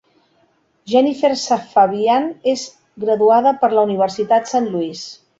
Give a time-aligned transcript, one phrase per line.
[0.91, 2.63] Jennifer Safavian és
[3.03, 5.05] graduada per la Universitat Saint Louis.